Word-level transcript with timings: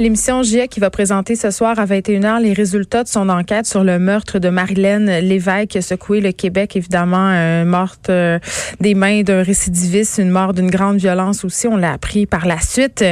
L'émission 0.00 0.42
GIA 0.42 0.66
qui 0.66 0.80
va 0.80 0.88
présenter 0.88 1.36
ce 1.36 1.50
soir 1.50 1.78
à 1.78 1.84
21h 1.84 2.40
les 2.40 2.54
résultats 2.54 3.02
de 3.02 3.08
son 3.08 3.28
enquête 3.28 3.66
sur 3.66 3.84
le 3.84 3.98
meurtre 3.98 4.38
de 4.38 4.48
Marilène 4.48 5.10
Lévesque 5.20 5.68
qui 5.68 5.78
a 5.78 5.82
secoué 5.82 6.22
le 6.22 6.32
Québec, 6.32 6.74
évidemment, 6.74 7.32
euh, 7.32 7.66
morte 7.66 8.08
euh, 8.08 8.38
des 8.80 8.94
mains 8.94 9.24
d'un 9.24 9.42
récidiviste, 9.42 10.16
une 10.16 10.30
mort 10.30 10.54
d'une 10.54 10.70
grande 10.70 10.96
violence 10.96 11.44
aussi, 11.44 11.68
on 11.68 11.76
l'a 11.76 11.92
appris 11.92 12.24
par 12.24 12.46
la 12.46 12.58
suite. 12.62 13.04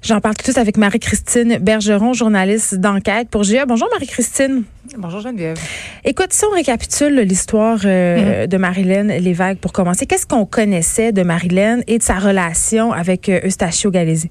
J'en 0.00 0.20
parle 0.20 0.36
tout 0.36 0.42
de 0.42 0.44
suite 0.44 0.58
avec 0.58 0.76
Marie-Christine 0.76 1.58
Bergeron, 1.58 2.12
journaliste 2.12 2.76
d'enquête 2.76 3.28
pour 3.28 3.42
GIA. 3.42 3.66
Bonjour 3.66 3.88
Marie-Christine. 3.92 4.62
Bonjour 4.96 5.18
Geneviève. 5.18 5.58
Écoute, 6.04 6.32
si 6.32 6.44
on 6.44 6.54
récapitule 6.54 7.18
l'histoire 7.22 7.80
euh, 7.84 8.44
mm-hmm. 8.44 8.46
de 8.46 8.56
Marilène 8.58 9.08
Lévesque 9.08 9.58
pour 9.58 9.72
commencer, 9.72 10.06
qu'est-ce 10.06 10.26
qu'on 10.26 10.46
connaissait 10.46 11.10
de 11.10 11.24
Marilène 11.24 11.82
et 11.88 11.98
de 11.98 12.02
sa 12.04 12.20
relation 12.20 12.92
avec 12.92 13.28
Eustachio 13.28 13.90
Galési? 13.90 14.30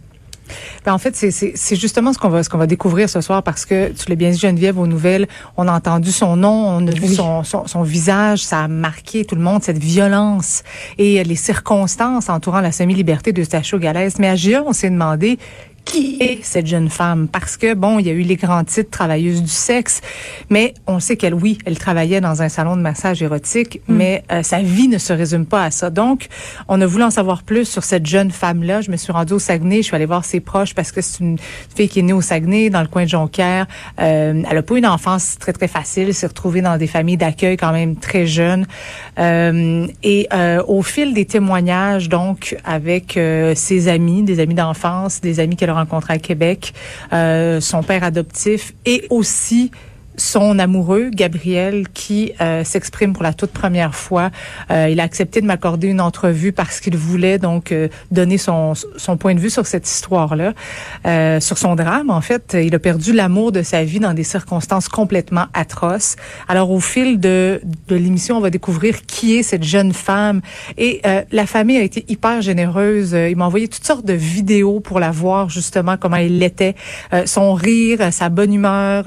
Ben 0.85 0.93
en 0.93 0.97
fait, 0.97 1.15
c'est 1.15 1.75
justement 1.75 2.13
ce 2.13 2.17
qu'on 2.17 2.29
va 2.29 2.43
ce 2.43 2.49
qu'on 2.49 2.57
va 2.57 2.67
découvrir 2.67 3.09
ce 3.09 3.21
soir 3.21 3.43
parce 3.43 3.65
que 3.65 3.91
tu 3.91 4.09
l'as 4.09 4.15
bien 4.15 4.29
dit 4.31 4.37
Geneviève 4.37 4.79
aux 4.79 4.87
nouvelles, 4.87 5.27
on 5.57 5.67
a 5.67 5.73
entendu 5.73 6.11
son 6.11 6.35
nom, 6.35 6.67
on 6.67 6.87
a 6.87 6.91
vu 6.91 7.07
son, 7.13 7.43
son, 7.43 7.83
visage, 7.83 8.43
ça 8.43 8.63
a 8.63 8.67
marqué 8.67 9.25
tout 9.25 9.35
le 9.35 9.41
monde 9.41 9.63
cette 9.63 9.77
violence 9.77 10.63
et 10.97 11.23
les 11.23 11.35
circonstances 11.35 12.29
entourant 12.29 12.61
la 12.61 12.71
semi-liberté 12.71 13.33
de 13.33 13.43
Stacho 13.43 13.79
Galès. 13.79 14.19
Mais 14.19 14.29
à 14.29 14.35
Gia, 14.35 14.63
on 14.63 14.73
s'est 14.73 14.89
demandé 14.89 15.37
qui 15.87 16.17
est 16.19 16.43
cette 16.43 16.67
jeune 16.67 16.89
femme? 16.89 17.27
Parce 17.27 17.57
que, 17.57 17.73
bon, 17.73 17.97
il 17.99 18.07
y 18.07 18.09
a 18.09 18.13
eu 18.13 18.21
les 18.21 18.35
grands 18.35 18.63
titres 18.63 18.91
travailleuses 18.91 19.41
du 19.41 19.49
sexe, 19.49 20.01
mais 20.49 20.73
on 20.85 20.99
sait 20.99 21.15
qu'elle, 21.15 21.33
oui, 21.33 21.57
elle 21.65 21.79
travaillait 21.79 22.21
dans 22.21 22.41
un 22.41 22.49
salon 22.49 22.75
de 22.75 22.81
massage 22.81 23.23
érotique, 23.23 23.81
mm. 23.87 23.95
mais 23.95 24.23
euh, 24.31 24.43
sa 24.43 24.61
vie 24.61 24.89
ne 24.89 24.97
se 24.97 25.13
résume 25.13 25.45
pas 25.45 25.63
à 25.63 25.71
ça. 25.71 25.89
Donc, 25.89 26.27
on 26.67 26.79
a 26.81 26.85
voulu 26.85 27.03
en 27.03 27.09
savoir 27.09 27.43
plus 27.43 27.65
sur 27.65 27.83
cette 27.83 28.05
jeune 28.05 28.31
femme-là. 28.31 28.81
Je 28.81 28.91
me 28.91 28.97
suis 28.97 29.13
rendue 29.13 29.33
au 29.33 29.39
Saguenay, 29.39 29.77
je 29.77 29.83
suis 29.83 29.95
allée 29.95 30.05
voir 30.05 30.25
ses 30.25 30.41
proches 30.41 30.75
parce 30.75 30.91
que 30.91 31.01
c'est 31.01 31.21
une 31.21 31.37
fille 31.75 31.87
qui 31.87 31.99
est 31.99 32.03
née 32.03 32.13
au 32.13 32.21
Saguenay, 32.21 32.69
dans 32.69 32.81
le 32.81 32.87
coin 32.87 33.05
de 33.05 33.09
Jonquière. 33.09 33.65
Euh, 33.99 34.43
elle 34.49 34.57
a 34.57 34.61
pas 34.61 34.75
eu 34.75 34.79
une 34.79 34.85
enfance 34.85 35.37
très, 35.39 35.53
très 35.53 35.69
facile, 35.69 36.13
s'est 36.13 36.27
retrouvée 36.27 36.61
dans 36.61 36.77
des 36.77 36.87
familles 36.87 37.17
d'accueil 37.17 37.55
quand 37.55 37.71
même 37.71 37.95
très 37.95 38.27
jeunes. 38.27 38.65
Euh, 39.19 39.87
et 40.03 40.27
au 40.67 40.81
fil 40.81 41.13
des 41.13 41.25
témoignages, 41.25 42.09
donc, 42.09 42.57
avec 42.65 43.17
ses 43.55 43.87
amis, 43.87 44.23
des 44.23 44.39
amis 44.39 44.53
d'enfance, 44.53 45.21
des 45.21 45.39
amis 45.39 45.55
qu'elle 45.55 45.69
a 45.77 45.81
rencontré 45.81 46.13
à 46.13 46.19
Québec, 46.19 46.73
euh, 47.13 47.61
son 47.61 47.83
père 47.83 48.03
adoptif 48.03 48.73
et 48.85 49.05
aussi 49.09 49.71
son 50.17 50.57
amoureux, 50.57 51.09
Gabriel, 51.13 51.87
qui 51.93 52.33
euh, 52.41 52.63
s'exprime 52.63 53.13
pour 53.13 53.23
la 53.23 53.33
toute 53.33 53.51
première 53.51 53.95
fois. 53.95 54.31
Euh, 54.71 54.89
il 54.89 54.99
a 54.99 55.03
accepté 55.03 55.41
de 55.41 55.45
m'accorder 55.45 55.87
une 55.87 56.01
entrevue 56.01 56.51
parce 56.51 56.79
qu'il 56.79 56.97
voulait 56.97 57.37
donc 57.37 57.71
euh, 57.71 57.87
donner 58.11 58.37
son, 58.37 58.73
son 58.73 59.17
point 59.17 59.35
de 59.35 59.39
vue 59.39 59.51
sur 59.51 59.67
cette 59.67 59.87
histoire-là, 59.87 60.53
euh, 61.05 61.39
sur 61.39 61.57
son 61.57 61.75
drame. 61.75 62.09
En 62.09 62.21
fait, 62.21 62.57
il 62.59 62.73
a 62.73 62.79
perdu 62.79 63.13
l'amour 63.13 63.51
de 63.51 63.61
sa 63.61 63.83
vie 63.83 63.99
dans 63.99 64.13
des 64.13 64.23
circonstances 64.23 64.89
complètement 64.89 65.45
atroces. 65.53 66.15
Alors, 66.47 66.71
au 66.71 66.79
fil 66.79 67.19
de, 67.19 67.61
de 67.87 67.95
l'émission, 67.95 68.37
on 68.37 68.41
va 68.41 68.49
découvrir 68.49 69.05
qui 69.05 69.37
est 69.37 69.43
cette 69.43 69.63
jeune 69.63 69.93
femme. 69.93 70.41
Et 70.77 71.01
la 71.31 71.45
famille 71.45 71.77
a 71.77 71.83
été 71.83 72.05
hyper 72.07 72.41
généreuse. 72.41 73.13
Il 73.13 73.35
m'a 73.37 73.45
envoyé 73.45 73.67
toutes 73.67 73.85
sortes 73.85 74.05
de 74.05 74.13
vidéos 74.13 74.79
pour 74.79 74.99
la 74.99 75.11
voir, 75.11 75.49
justement, 75.49 75.97
comment 75.97 76.17
elle 76.17 76.37
l'était. 76.37 76.75
son 77.25 77.53
rire, 77.53 77.99
sa 78.11 78.29
bonne 78.29 78.53
humeur. 78.53 79.05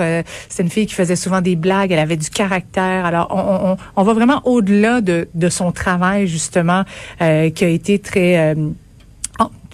C'est 0.49 0.63
une 0.63 0.71
fille 0.71 0.87
qui 0.87 0.95
faisait 1.01 1.17
souvent 1.17 1.41
des 1.41 1.57
blagues, 1.57 1.93
elle 1.93 1.99
avait 1.99 2.17
du 2.17 2.31
caractère. 2.31 3.07
Alors, 3.07 3.79
on, 3.97 4.03
va 4.03 4.13
vraiment 4.13 4.43
au-delà 4.45 5.01
de, 5.01 5.49
son 5.49 5.73
travail, 5.73 6.27
justement, 6.27 6.85
euh, 7.23 7.51
qui 7.51 7.65
a 7.65 7.69
été 7.69 7.99
très... 7.99 8.39
Euh, 8.39 8.55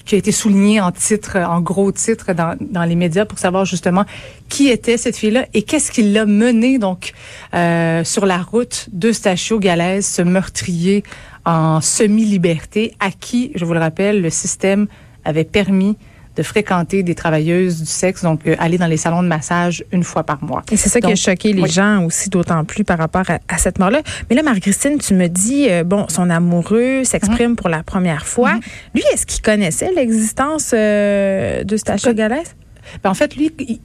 qui 0.04 0.14
a 0.14 0.18
été 0.18 0.30
souligné 0.30 0.80
en 0.80 0.92
titre, 0.92 1.36
en 1.36 1.60
gros 1.60 1.90
titre 1.90 2.32
dans, 2.32 2.84
les 2.84 2.94
médias 2.94 3.24
pour 3.24 3.40
savoir 3.40 3.64
justement 3.64 4.04
qui 4.48 4.68
était 4.68 4.98
cette 4.98 5.16
fille-là 5.16 5.46
et 5.52 5.62
qu'est-ce 5.62 5.90
qui 5.90 6.04
l'a 6.04 6.26
mené 6.26 6.78
donc 6.78 7.12
euh, 7.54 8.04
sur 8.04 8.24
la 8.24 8.38
route 8.38 8.86
de 8.92 9.10
Stachio 9.10 9.58
Galaise, 9.58 10.06
ce 10.06 10.22
meurtrier 10.22 11.02
en 11.44 11.80
semi-liberté 11.80 12.94
à 13.00 13.10
qui, 13.10 13.50
je 13.56 13.64
vous 13.64 13.74
le 13.74 13.80
rappelle, 13.80 14.22
le 14.22 14.30
système 14.30 14.86
avait 15.24 15.42
permis 15.42 15.96
de 16.36 16.42
fréquenter 16.42 17.02
des 17.02 17.14
travailleuses 17.14 17.80
du 17.80 17.86
sexe, 17.86 18.22
donc 18.22 18.40
euh, 18.46 18.54
aller 18.58 18.78
dans 18.78 18.86
les 18.86 18.96
salons 18.96 19.22
de 19.22 19.28
massage 19.28 19.84
une 19.92 20.04
fois 20.04 20.22
par 20.22 20.42
mois. 20.44 20.62
Et 20.70 20.76
c'est 20.76 20.88
ça 20.88 21.00
qui 21.00 21.10
a 21.10 21.16
choqué 21.16 21.52
les 21.52 21.68
gens 21.68 22.04
aussi, 22.04 22.28
d'autant 22.28 22.64
plus 22.64 22.84
par 22.84 22.98
rapport 22.98 23.24
à, 23.28 23.58
cette 23.58 23.78
mort-là. 23.78 24.02
Mais 24.28 24.36
là, 24.36 24.42
Marie-Christine, 24.42 24.98
tu 24.98 25.14
me 25.14 25.28
dis, 25.28 25.68
euh, 25.70 25.82
bon, 25.82 26.06
son 26.08 26.28
amoureux 26.30 27.04
s'exprime 27.04 27.50
mhm. 27.50 27.56
pour 27.56 27.68
la 27.68 27.82
première 27.82 28.26
fois. 28.26 28.54
Mhm. 28.54 28.60
Lui, 28.94 29.02
est-ce 29.12 29.26
qu'il 29.26 29.42
connaissait 29.42 29.90
l'existence 29.94 30.72
euh, 30.74 31.64
de 31.64 31.76
Stacha 31.76 32.12
Galès? 32.12 32.54
Ben, 33.02 33.10
en 33.10 33.14
fait, 33.14 33.36
lui, 33.36 33.50
il, 33.58 33.80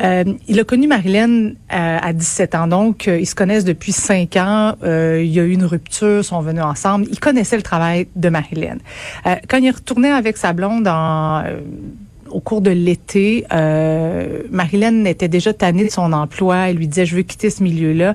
euh, 0.00 0.24
a 0.60 0.64
connu 0.64 0.86
Marilyn 0.86 1.50
euh, 1.50 1.52
à 1.70 2.12
17 2.12 2.54
ans, 2.54 2.66
donc 2.66 3.08
euh, 3.08 3.18
ils 3.18 3.26
se 3.26 3.34
connaissent 3.34 3.64
depuis 3.64 3.92
5 3.92 4.36
ans. 4.36 4.74
il 4.82 5.26
y 5.26 5.40
a 5.40 5.44
eu 5.44 5.52
une 5.52 5.64
rupture, 5.64 6.20
ils 6.20 6.24
sont 6.24 6.40
venus 6.40 6.62
ensemble. 6.62 7.06
Il 7.10 7.20
connaissait 7.20 7.56
le 7.56 7.62
travail 7.62 8.08
de 8.16 8.28
Marilyn. 8.28 8.78
quand 9.48 9.58
il 9.58 9.70
retourné 9.70 10.10
avec 10.10 10.36
sa 10.36 10.52
blonde 10.52 10.88
au 12.32 12.40
cours 12.40 12.60
de 12.60 12.70
l'été, 12.70 13.44
euh, 13.52 14.42
Marilyn 14.50 15.04
était 15.04 15.28
déjà 15.28 15.52
tannée 15.52 15.84
de 15.84 15.90
son 15.90 16.12
emploi. 16.12 16.68
Elle 16.68 16.76
lui 16.76 16.88
disait, 16.88 17.06
je 17.06 17.16
veux 17.16 17.22
quitter 17.22 17.50
ce 17.50 17.62
milieu-là. 17.62 18.14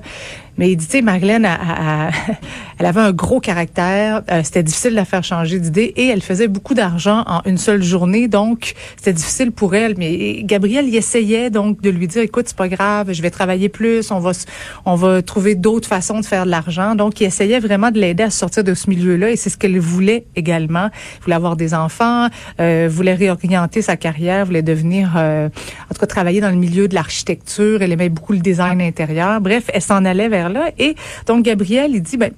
Mais 0.58 0.72
il 0.72 0.76
dit, 0.76 0.86
tu 0.86 0.92
sais, 0.92 1.02
Marilyn, 1.02 1.44
elle 2.78 2.86
avait 2.86 3.00
un 3.00 3.12
gros 3.12 3.38
caractère. 3.38 4.22
Euh, 4.30 4.42
c'était 4.42 4.64
difficile 4.64 4.90
de 4.90 4.96
la 4.96 5.04
faire 5.04 5.22
changer 5.22 5.60
d'idée 5.60 5.94
et 5.96 6.08
elle 6.08 6.20
faisait 6.20 6.48
beaucoup 6.48 6.74
d'argent 6.74 7.22
en 7.26 7.42
une 7.46 7.58
seule 7.58 7.82
journée. 7.82 8.26
Donc, 8.26 8.74
c'était 8.96 9.12
difficile 9.12 9.52
pour 9.52 9.76
elle. 9.76 9.94
Mais 9.96 10.42
Gabriel, 10.42 10.88
il 10.88 10.96
essayait 10.96 11.50
donc 11.50 11.80
de 11.80 11.90
lui 11.90 12.08
dire, 12.08 12.22
écoute, 12.22 12.46
c'est 12.48 12.56
pas 12.56 12.68
grave, 12.68 13.12
je 13.12 13.22
vais 13.22 13.30
travailler 13.30 13.68
plus. 13.68 14.10
On 14.10 14.18
va, 14.18 14.32
on 14.84 14.96
va 14.96 15.22
trouver 15.22 15.54
d'autres 15.54 15.88
façons 15.88 16.18
de 16.18 16.26
faire 16.26 16.44
de 16.44 16.50
l'argent. 16.50 16.96
Donc, 16.96 17.20
il 17.20 17.24
essayait 17.24 17.60
vraiment 17.60 17.92
de 17.92 18.00
l'aider 18.00 18.24
à 18.24 18.30
sortir 18.30 18.64
de 18.64 18.74
ce 18.74 18.90
milieu-là 18.90 19.30
et 19.30 19.36
c'est 19.36 19.50
ce 19.50 19.56
qu'elle 19.56 19.78
voulait 19.78 20.26
également. 20.34 20.86
Elle 20.86 21.22
voulait 21.22 21.36
avoir 21.36 21.54
des 21.56 21.72
enfants, 21.72 22.26
euh, 22.60 22.88
voulait 22.90 23.14
réorienter 23.14 23.80
sa 23.80 23.96
carrière, 23.96 24.44
voulait 24.44 24.62
devenir, 24.62 25.14
euh, 25.16 25.46
en 25.46 25.94
tout 25.94 26.00
cas, 26.00 26.06
travailler 26.06 26.40
dans 26.40 26.50
le 26.50 26.56
milieu 26.56 26.88
de 26.88 26.96
l'architecture. 26.96 27.80
Elle 27.80 27.92
aimait 27.92 28.08
beaucoup 28.08 28.32
le 28.32 28.40
design 28.40 28.82
intérieur. 28.82 29.40
Bref, 29.40 29.70
elle 29.72 29.82
s'en 29.82 30.04
allait 30.04 30.28
vers 30.28 30.47
Et 30.78 30.94
donc, 31.26 31.44
Gabriel, 31.44 31.92
il 31.94 32.02
dit, 32.02 32.16
ben, 32.16 32.30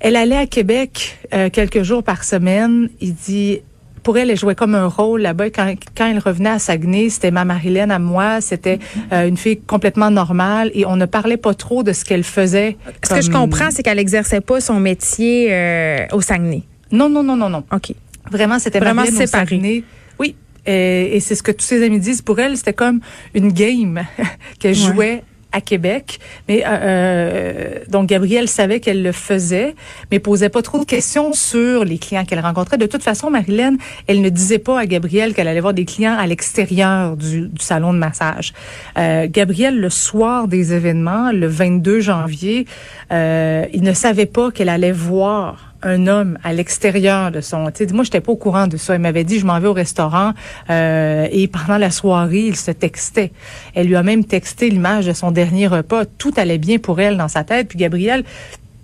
elle 0.00 0.16
allait 0.16 0.36
à 0.36 0.46
Québec 0.46 1.18
euh, 1.32 1.50
quelques 1.50 1.82
jours 1.82 2.02
par 2.02 2.24
semaine. 2.24 2.90
Il 3.00 3.14
dit, 3.14 3.60
pour 4.04 4.18
elle, 4.18 4.30
elle 4.30 4.38
jouait 4.38 4.54
comme 4.54 4.74
un 4.74 4.86
rôle 4.86 5.22
là-bas. 5.22 5.50
Quand, 5.50 5.74
quand 5.96 6.06
elle 6.06 6.18
revenait 6.18 6.50
à 6.50 6.58
Saguenay, 6.58 7.08
c'était 7.08 7.30
ma 7.30 7.44
Marilène 7.44 7.90
à 7.90 7.98
moi. 7.98 8.40
C'était 8.40 8.78
euh, 9.12 9.26
une 9.26 9.36
fille 9.36 9.60
complètement 9.60 10.10
normale 10.10 10.70
et 10.74 10.86
on 10.86 10.96
ne 10.96 11.06
parlait 11.06 11.38
pas 11.38 11.54
trop 11.54 11.82
de 11.82 11.92
ce 11.92 12.04
qu'elle 12.04 12.22
faisait. 12.22 12.76
Ce 13.02 13.14
que 13.14 13.22
je 13.22 13.30
comprends, 13.30 13.70
c'est 13.70 13.82
qu'elle 13.82 13.98
exerçait 13.98 14.42
pas 14.42 14.60
son 14.60 14.78
métier 14.78 15.48
euh, 15.50 16.06
au 16.12 16.20
Saguenay. 16.20 16.62
Non, 16.92 17.08
non, 17.08 17.22
non, 17.22 17.36
non, 17.36 17.48
non. 17.48 17.64
OK. 17.72 17.94
Vraiment, 18.30 18.58
c'était 18.58 18.78
vraiment 18.78 19.06
séparé. 19.06 19.84
Oui. 20.18 20.36
Et, 20.66 21.18
c'est 21.20 21.34
ce 21.34 21.42
que 21.42 21.52
tous 21.52 21.64
ses 21.64 21.82
amis 21.82 21.98
disent. 21.98 22.22
Pour 22.22 22.38
elle, 22.38 22.56
c'était 22.56 22.72
comme 22.72 23.00
une 23.34 23.52
game 23.52 24.04
qu'elle 24.58 24.74
jouait 24.74 25.24
à 25.54 25.60
Québec. 25.60 26.18
Mais 26.48 26.64
euh, 26.66 26.68
euh, 26.68 27.78
donc 27.88 28.08
Gabrielle 28.08 28.48
savait 28.48 28.80
qu'elle 28.80 29.02
le 29.02 29.12
faisait, 29.12 29.74
mais 30.10 30.18
posait 30.18 30.48
pas 30.48 30.62
trop 30.62 30.78
de 30.78 30.84
questions 30.84 31.32
sur 31.32 31.84
les 31.84 31.98
clients 31.98 32.24
qu'elle 32.24 32.40
rencontrait. 32.40 32.76
De 32.76 32.86
toute 32.86 33.02
façon, 33.02 33.30
Marilyn, 33.30 33.76
elle 34.06 34.20
ne 34.20 34.28
disait 34.28 34.58
pas 34.58 34.80
à 34.80 34.86
Gabrielle 34.86 35.32
qu'elle 35.32 35.48
allait 35.48 35.60
voir 35.60 35.74
des 35.74 35.84
clients 35.84 36.16
à 36.18 36.26
l'extérieur 36.26 37.16
du, 37.16 37.48
du, 37.48 37.62
salon 37.62 37.92
de 37.92 37.98
massage. 37.98 38.52
Euh, 38.98 39.26
Gabrielle, 39.30 39.78
le 39.80 39.90
soir 39.90 40.48
des 40.48 40.72
événements, 40.74 41.30
le 41.32 41.46
22 41.46 42.00
janvier, 42.00 42.66
euh, 43.12 43.64
il 43.72 43.82
ne 43.82 43.92
savait 43.92 44.26
pas 44.26 44.50
qu'elle 44.50 44.68
allait 44.68 44.92
voir 44.92 45.73
un 45.84 46.06
homme 46.06 46.38
à 46.42 46.52
l'extérieur 46.52 47.30
de 47.30 47.40
son. 47.40 47.70
Tu 47.70 47.86
sais, 47.86 47.92
moi, 47.92 48.04
j'étais 48.04 48.20
pas 48.20 48.32
au 48.32 48.36
courant 48.36 48.66
de 48.66 48.76
ça. 48.76 48.94
Il 48.94 49.00
m'avait 49.00 49.24
dit, 49.24 49.38
je 49.38 49.46
m'en 49.46 49.60
vais 49.60 49.68
au 49.68 49.72
restaurant 49.72 50.32
euh, 50.70 51.28
et 51.30 51.46
pendant 51.46 51.78
la 51.78 51.90
soirée, 51.90 52.46
il 52.46 52.56
se 52.56 52.70
textait. 52.70 53.30
Elle 53.74 53.86
lui 53.86 53.96
a 53.96 54.02
même 54.02 54.24
texté 54.24 54.70
l'image 54.70 55.06
de 55.06 55.12
son 55.12 55.30
dernier 55.30 55.66
repas. 55.66 56.04
Tout 56.04 56.32
allait 56.36 56.58
bien 56.58 56.78
pour 56.78 57.00
elle 57.00 57.16
dans 57.16 57.28
sa 57.28 57.44
tête. 57.44 57.68
Puis 57.68 57.78
Gabriel, 57.78 58.24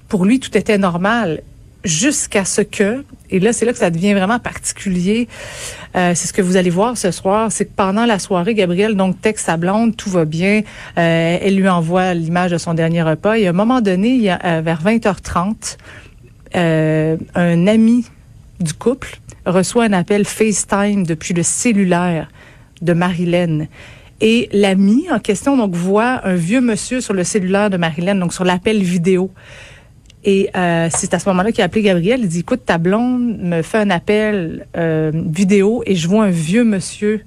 pour 0.09 0.25
lui, 0.25 0.41
tout 0.41 0.57
était 0.57 0.79
normal 0.79 1.43
jusqu'à 1.85 2.45
ce 2.45 2.61
que, 2.61 3.05
et 3.31 3.41
là 3.41 3.53
c'est 3.53 3.65
là 3.65 3.73
que 3.73 3.79
ça 3.79 3.91
devient 3.91 4.13
vraiment 4.13 4.39
particulier, 4.39 5.29
euh, 5.97 6.13
c'est 6.15 6.29
ce 6.29 6.33
que 6.33 6.43
vous 6.43 6.57
allez 6.57 6.71
voir 6.71 6.97
ce 6.97 7.11
soir, 7.11 7.51
c'est 7.51 7.65
que 7.65 7.73
pendant 7.75 8.05
la 8.05 8.19
soirée, 8.19 8.55
Gabriel 8.55 8.97
donc 8.97 9.21
texte 9.21 9.47
sa 9.47 9.57
blonde, 9.57 9.97
tout 9.97 10.11
va 10.11 10.25
bien, 10.25 10.61
euh, 10.99 11.39
elle 11.41 11.57
lui 11.57 11.69
envoie 11.69 12.15
l'image 12.15 12.51
de 12.51 12.59
son 12.59 12.75
dernier 12.75 13.03
repas, 13.03 13.39
et 13.39 13.47
à 13.47 13.51
un 13.51 13.55
moment 13.55 13.81
donné, 13.81 14.31
euh, 14.31 14.61
vers 14.63 14.83
20h30, 14.83 15.79
euh, 16.55 17.17
un 17.35 17.67
ami 17.67 18.07
du 18.61 18.75
couple 18.75 19.19
reçoit 19.47 19.85
un 19.85 19.93
appel 19.93 20.25
FaceTime 20.25 21.07
depuis 21.07 21.35
le 21.35 21.43
cellulaire 21.43 22.31
de 22.83 22.93
Marilyn. 22.93 23.67
Et 24.21 24.49
l'ami 24.53 25.07
en 25.11 25.19
question 25.19 25.57
donc 25.57 25.75
voit 25.75 26.27
un 26.27 26.35
vieux 26.35 26.61
monsieur 26.61 27.01
sur 27.01 27.15
le 27.15 27.25
cellulaire 27.25 27.71
de 27.71 27.77
Marilyn, 27.77 28.17
donc 28.17 28.35
sur 28.35 28.45
l'appel 28.45 28.83
vidéo. 28.83 29.31
Et 30.25 30.51
euh, 30.55 30.89
c'est 30.91 31.15
à 31.15 31.19
ce 31.19 31.29
moment-là 31.31 31.51
qu'il 31.53 31.63
a 31.63 31.65
appelé 31.65 31.83
Gabriel. 31.83 32.21
Il 32.21 32.29
dit, 32.29 32.41
écoute, 32.41 32.67
ta 32.67 32.77
blonde 32.77 33.39
me 33.39 33.63
fait 33.63 33.79
un 33.79 33.91
appel 33.91 34.67
euh, 34.77 35.11
vidéo 35.15 35.83
et 35.87 35.95
je 35.95 36.07
vois 36.07 36.25
un 36.25 36.31
vieux 36.31 36.65
monsieur 36.65 37.25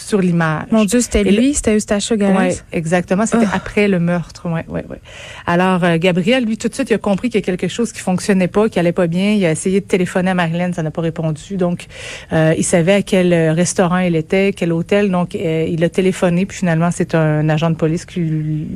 sur 0.00 0.20
l'image. 0.20 0.66
Mon 0.70 0.84
Dieu, 0.84 1.00
c'était 1.00 1.24
lui, 1.24 1.54
c'était 1.54 1.76
Eustache 1.76 2.12
Galès. 2.12 2.64
Oui, 2.72 2.78
exactement. 2.78 3.26
C'était 3.26 3.46
oh. 3.46 3.54
après 3.54 3.88
le 3.88 3.98
meurtre. 3.98 4.48
Ouais, 4.48 4.64
ouais, 4.68 4.84
ouais. 4.88 5.00
Alors, 5.46 5.84
euh, 5.84 5.98
Gabriel, 5.98 6.44
lui, 6.44 6.56
tout 6.56 6.68
de 6.68 6.74
suite, 6.74 6.90
il 6.90 6.94
a 6.94 6.98
compris 6.98 7.28
qu'il 7.28 7.40
y 7.40 7.42
a 7.42 7.46
quelque 7.46 7.68
chose 7.68 7.92
qui 7.92 8.00
fonctionnait 8.00 8.48
pas, 8.48 8.68
qui 8.68 8.78
allait 8.78 8.92
pas 8.92 9.06
bien. 9.06 9.32
Il 9.32 9.44
a 9.44 9.50
essayé 9.50 9.80
de 9.80 9.86
téléphoner 9.86 10.30
à 10.30 10.34
Marilyn, 10.34 10.72
ça 10.72 10.82
n'a 10.82 10.90
pas 10.90 11.02
répondu. 11.02 11.56
Donc, 11.56 11.86
euh, 12.32 12.54
il 12.56 12.64
savait 12.64 12.94
à 12.94 13.02
quel 13.02 13.32
euh, 13.32 13.52
restaurant 13.52 13.98
il 13.98 14.16
était, 14.16 14.52
quel 14.52 14.72
hôtel. 14.72 15.10
Donc, 15.10 15.34
il 15.34 15.84
a 15.84 15.88
téléphoné. 15.88 16.46
Puis 16.46 16.58
finalement, 16.58 16.90
c'est 16.90 17.14
un 17.14 17.48
agent 17.48 17.70
de 17.70 17.76
police 17.76 18.04
qui 18.04 18.20
lui, 18.20 18.68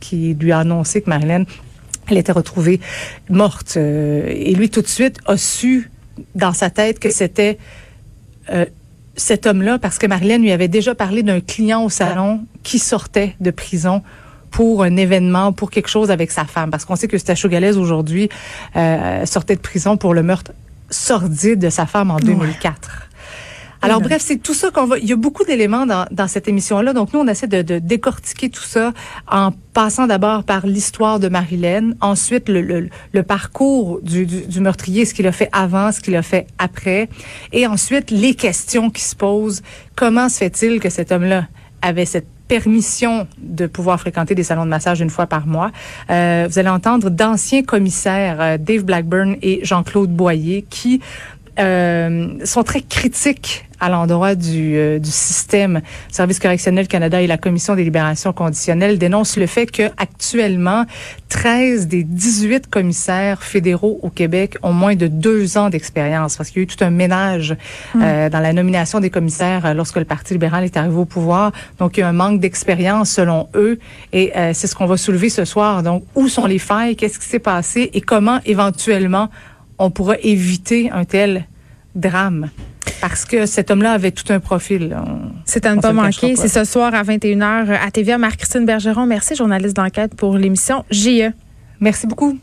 qui 0.00 0.34
lui 0.34 0.52
a 0.52 0.60
annoncé 0.60 1.02
que 1.02 1.10
Marilyn, 1.10 1.44
elle 2.08 2.18
était 2.18 2.32
retrouvée 2.32 2.80
morte. 3.28 3.76
et 3.76 4.54
lui, 4.54 4.70
tout 4.70 4.82
de 4.82 4.86
suite, 4.86 5.18
a 5.26 5.36
su 5.36 5.90
dans 6.34 6.52
sa 6.52 6.70
tête 6.70 6.98
que 6.98 7.10
c'était 7.10 7.58
cet 9.18 9.46
homme-là 9.46 9.78
parce 9.78 9.98
que 9.98 10.06
Marilyn 10.06 10.38
lui 10.38 10.52
avait 10.52 10.68
déjà 10.68 10.94
parlé 10.94 11.22
d'un 11.22 11.40
client 11.40 11.84
au 11.84 11.90
salon 11.90 12.40
qui 12.62 12.78
sortait 12.78 13.34
de 13.40 13.50
prison 13.50 14.02
pour 14.50 14.82
un 14.82 14.96
événement, 14.96 15.52
pour 15.52 15.70
quelque 15.70 15.88
chose 15.88 16.10
avec 16.10 16.30
sa 16.30 16.44
femme. 16.44 16.70
Parce 16.70 16.84
qu'on 16.84 16.96
sait 16.96 17.08
que 17.08 17.18
Stachio 17.18 17.48
Galès, 17.48 17.76
aujourd'hui, 17.76 18.30
euh, 18.76 19.26
sortait 19.26 19.56
de 19.56 19.60
prison 19.60 19.96
pour 19.96 20.14
le 20.14 20.22
meurtre 20.22 20.52
sordide 20.90 21.58
de 21.58 21.68
sa 21.68 21.84
femme 21.84 22.10
en 22.10 22.16
2004. 22.16 23.07
Alors 23.80 24.00
bref, 24.00 24.22
c'est 24.24 24.38
tout 24.38 24.54
ça 24.54 24.70
qu'on 24.70 24.86
va. 24.86 24.98
Il 24.98 25.08
y 25.08 25.12
a 25.12 25.16
beaucoup 25.16 25.44
d'éléments 25.44 25.86
dans, 25.86 26.06
dans 26.10 26.26
cette 26.26 26.48
émission-là. 26.48 26.92
Donc 26.92 27.12
nous, 27.12 27.20
on 27.20 27.28
essaie 27.28 27.46
de, 27.46 27.62
de 27.62 27.78
décortiquer 27.78 28.50
tout 28.50 28.62
ça 28.62 28.92
en 29.30 29.52
passant 29.72 30.06
d'abord 30.06 30.42
par 30.44 30.66
l'histoire 30.66 31.20
de 31.20 31.28
Marilyn, 31.28 31.92
ensuite 32.00 32.48
le, 32.48 32.60
le, 32.60 32.88
le 33.12 33.22
parcours 33.22 34.00
du, 34.02 34.26
du, 34.26 34.46
du, 34.46 34.60
meurtrier, 34.60 35.04
ce 35.04 35.14
qu'il 35.14 35.26
a 35.26 35.32
fait 35.32 35.48
avant, 35.52 35.92
ce 35.92 36.00
qu'il 36.00 36.16
a 36.16 36.22
fait 36.22 36.46
après, 36.58 37.08
et 37.52 37.66
ensuite 37.66 38.10
les 38.10 38.34
questions 38.34 38.90
qui 38.90 39.02
se 39.02 39.14
posent. 39.14 39.62
Comment 39.94 40.28
se 40.28 40.38
fait-il 40.38 40.80
que 40.80 40.90
cet 40.90 41.12
homme-là 41.12 41.46
avait 41.80 42.06
cette 42.06 42.26
permission 42.48 43.28
de 43.38 43.66
pouvoir 43.66 44.00
fréquenter 44.00 44.34
des 44.34 44.42
salons 44.42 44.64
de 44.64 44.70
massage 44.70 45.00
une 45.00 45.10
fois 45.10 45.26
par 45.26 45.46
mois? 45.46 45.70
Euh, 46.10 46.48
vous 46.50 46.58
allez 46.58 46.68
entendre 46.68 47.10
d'anciens 47.10 47.62
commissaires, 47.62 48.40
euh, 48.40 48.58
Dave 48.58 48.82
Blackburn 48.82 49.36
et 49.42 49.60
Jean-Claude 49.62 50.10
Boyer, 50.10 50.64
qui 50.68 51.00
euh, 51.60 52.44
sont 52.44 52.64
très 52.64 52.80
critiques 52.80 53.67
à 53.80 53.88
l'endroit 53.88 54.34
du, 54.34 54.76
euh, 54.76 54.98
du 54.98 55.10
système 55.10 55.80
Service 56.10 56.38
correctionnel 56.38 56.88
Canada 56.88 57.20
et 57.20 57.26
la 57.26 57.38
Commission 57.38 57.74
des 57.74 57.84
libérations 57.84 58.32
conditionnelles 58.32 58.98
dénoncent 58.98 59.36
le 59.36 59.46
fait 59.46 59.70
que 59.70 59.84
actuellement 59.96 60.84
13 61.28 61.88
des 61.88 62.04
18 62.04 62.68
commissaires 62.68 63.42
fédéraux 63.42 64.00
au 64.02 64.10
Québec 64.10 64.56
ont 64.62 64.72
moins 64.72 64.96
de 64.96 65.06
deux 65.06 65.58
ans 65.58 65.70
d'expérience 65.70 66.36
parce 66.36 66.50
qu'il 66.50 66.58
y 66.58 66.60
a 66.60 66.64
eu 66.64 66.66
tout 66.66 66.82
un 66.82 66.90
ménage 66.90 67.56
hmm. 67.94 68.02
euh, 68.02 68.30
dans 68.30 68.40
la 68.40 68.52
nomination 68.52 69.00
des 69.00 69.10
commissaires 69.10 69.66
euh, 69.66 69.74
lorsque 69.74 69.96
le 69.96 70.04
Parti 70.04 70.32
libéral 70.34 70.64
est 70.64 70.76
arrivé 70.76 70.96
au 70.96 71.04
pouvoir. 71.04 71.52
Donc 71.78 71.96
il 71.96 72.00
y 72.00 72.02
a 72.02 72.08
un 72.08 72.12
manque 72.12 72.40
d'expérience 72.40 73.10
selon 73.10 73.48
eux 73.54 73.78
et 74.12 74.32
c'est 74.52 74.66
ce 74.66 74.74
qu'on 74.74 74.86
va 74.86 74.96
soulever 74.96 75.28
ce 75.28 75.44
soir. 75.44 75.82
Donc 75.82 76.04
où 76.14 76.28
sont 76.28 76.46
les 76.46 76.58
failles, 76.58 76.96
qu'est-ce 76.96 77.18
qui 77.18 77.26
s'est 77.26 77.38
passé? 77.38 77.90
Et 77.92 78.00
comment 78.00 78.40
éventuellement 78.44 79.28
on 79.78 79.90
pourra 79.90 80.16
éviter 80.22 80.90
un 80.90 81.04
tel 81.04 81.46
drame? 81.94 82.50
Parce 83.00 83.24
que 83.24 83.46
cet 83.46 83.70
homme-là 83.70 83.92
avait 83.92 84.10
tout 84.10 84.32
un 84.32 84.40
profil. 84.40 84.96
C'est 85.44 85.66
à 85.66 85.74
ne 85.74 85.80
pas 85.80 85.92
manquer. 85.92 86.36
C'est 86.36 86.48
ce 86.48 86.64
soir 86.64 86.94
à 86.94 87.02
21h 87.02 87.70
à 87.70 87.90
TVA. 87.90 88.18
Marc-Christine 88.18 88.64
Bergeron, 88.64 89.06
merci, 89.06 89.34
journaliste 89.36 89.76
d'enquête 89.76 90.14
pour 90.14 90.36
l'émission 90.36 90.84
JE. 90.90 91.32
Merci 91.80 92.06
beaucoup. 92.06 92.38